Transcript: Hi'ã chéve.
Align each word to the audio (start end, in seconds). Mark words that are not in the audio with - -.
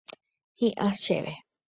Hi'ã 0.61 0.87
chéve. 1.01 1.35